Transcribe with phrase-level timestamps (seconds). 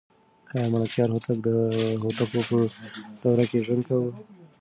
[0.53, 1.49] آیا ملکیار هوتک د
[2.01, 2.57] هوتکو په
[3.21, 4.11] دوره کې ژوند کاوه؟